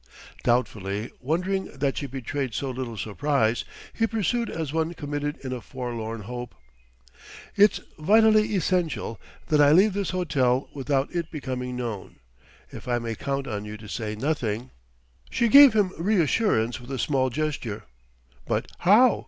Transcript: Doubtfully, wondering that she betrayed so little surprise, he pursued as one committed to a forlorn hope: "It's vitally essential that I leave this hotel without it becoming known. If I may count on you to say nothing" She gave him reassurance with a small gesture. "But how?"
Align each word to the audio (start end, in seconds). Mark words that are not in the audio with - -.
Doubtfully, 0.43 1.11
wondering 1.19 1.65
that 1.77 1.95
she 1.95 2.07
betrayed 2.07 2.55
so 2.55 2.71
little 2.71 2.97
surprise, 2.97 3.63
he 3.93 4.07
pursued 4.07 4.49
as 4.49 4.73
one 4.73 4.95
committed 4.95 5.39
to 5.43 5.55
a 5.55 5.61
forlorn 5.61 6.21
hope: 6.21 6.55
"It's 7.55 7.79
vitally 7.99 8.55
essential 8.55 9.21
that 9.49 9.61
I 9.61 9.71
leave 9.71 9.93
this 9.93 10.09
hotel 10.09 10.71
without 10.73 11.13
it 11.15 11.29
becoming 11.29 11.75
known. 11.75 12.15
If 12.71 12.87
I 12.87 12.97
may 12.97 13.13
count 13.13 13.45
on 13.47 13.63
you 13.63 13.77
to 13.77 13.87
say 13.87 14.15
nothing" 14.15 14.71
She 15.29 15.47
gave 15.47 15.73
him 15.75 15.91
reassurance 15.95 16.81
with 16.81 16.89
a 16.89 16.97
small 16.97 17.29
gesture. 17.29 17.83
"But 18.47 18.71
how?" 18.79 19.19